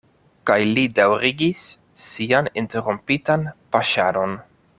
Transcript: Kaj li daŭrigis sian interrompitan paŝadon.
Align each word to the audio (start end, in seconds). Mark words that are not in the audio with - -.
Kaj 0.49 0.55
li 0.77 0.85
daŭrigis 0.99 1.61
sian 2.05 2.49
interrompitan 2.63 3.47
paŝadon. 3.77 4.37